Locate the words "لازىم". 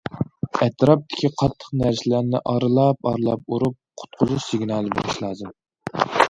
5.29-5.55